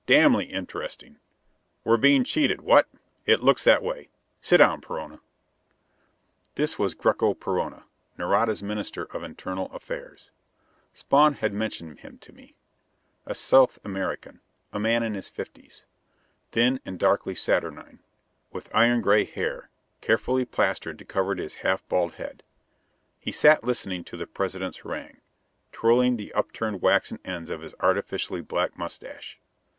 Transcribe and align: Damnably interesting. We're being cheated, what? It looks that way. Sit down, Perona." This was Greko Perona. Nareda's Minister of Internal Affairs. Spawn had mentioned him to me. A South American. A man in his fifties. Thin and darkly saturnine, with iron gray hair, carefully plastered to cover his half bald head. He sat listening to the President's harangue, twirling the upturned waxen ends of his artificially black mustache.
Damnably 0.07 0.45
interesting. 0.45 1.19
We're 1.83 1.95
being 1.97 2.23
cheated, 2.23 2.61
what? 2.61 2.87
It 3.27 3.39
looks 3.43 3.65
that 3.65 3.83
way. 3.83 4.09
Sit 4.41 4.57
down, 4.57 4.81
Perona." 4.81 5.19
This 6.55 6.79
was 6.79 6.95
Greko 6.95 7.35
Perona. 7.39 7.83
Nareda's 8.17 8.63
Minister 8.63 9.03
of 9.13 9.21
Internal 9.21 9.67
Affairs. 9.71 10.31
Spawn 10.95 11.33
had 11.33 11.53
mentioned 11.53 11.99
him 11.99 12.17
to 12.17 12.33
me. 12.33 12.55
A 13.27 13.35
South 13.35 13.77
American. 13.83 14.39
A 14.73 14.79
man 14.79 15.03
in 15.03 15.13
his 15.13 15.29
fifties. 15.29 15.85
Thin 16.49 16.79
and 16.83 16.97
darkly 16.97 17.35
saturnine, 17.35 17.99
with 18.51 18.73
iron 18.73 19.01
gray 19.01 19.23
hair, 19.23 19.69
carefully 20.01 20.45
plastered 20.45 20.97
to 20.97 21.05
cover 21.05 21.35
his 21.35 21.53
half 21.61 21.87
bald 21.87 22.13
head. 22.15 22.41
He 23.19 23.31
sat 23.31 23.63
listening 23.63 24.03
to 24.05 24.17
the 24.17 24.25
President's 24.25 24.79
harangue, 24.79 25.21
twirling 25.71 26.17
the 26.17 26.33
upturned 26.33 26.81
waxen 26.81 27.19
ends 27.23 27.51
of 27.51 27.61
his 27.61 27.75
artificially 27.81 28.41
black 28.41 28.75
mustache. 28.79 29.39